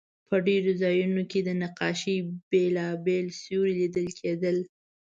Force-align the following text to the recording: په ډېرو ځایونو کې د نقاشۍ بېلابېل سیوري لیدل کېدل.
په 0.29 0.35
ډېرو 0.47 0.71
ځایونو 0.81 1.21
کې 1.31 1.39
د 1.43 1.49
نقاشۍ 1.63 2.17
بېلابېل 2.51 3.25
سیوري 3.41 3.73
لیدل 3.81 4.07
کېدل. 4.19 4.57